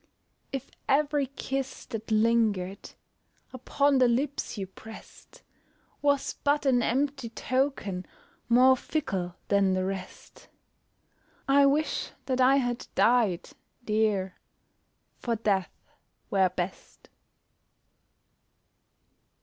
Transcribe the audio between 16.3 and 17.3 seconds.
were best.